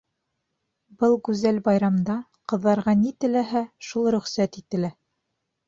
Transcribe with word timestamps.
Был 1.03 1.13
гүзәл 1.27 1.59
байрамда 1.67 2.17
ҡыҙҙарға 2.53 2.97
ни 3.03 3.13
теләһә, 3.27 3.65
шул 3.91 4.11
рөхсәт 4.19 4.61
ителә. 4.65 4.95